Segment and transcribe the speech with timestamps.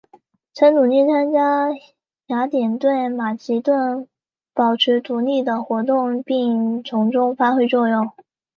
[0.55, 1.69] 曾努力参加
[2.25, 4.07] 雅典对马其顿
[4.51, 8.11] 保持独立的活动并从中发挥作用。